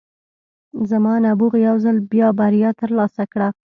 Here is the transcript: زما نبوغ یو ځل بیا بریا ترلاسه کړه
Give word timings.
زما 0.89 1.13
نبوغ 1.25 1.53
یو 1.67 1.75
ځل 1.83 1.97
بیا 2.11 2.27
بریا 2.39 2.69
ترلاسه 2.81 3.23
کړه 3.31 3.47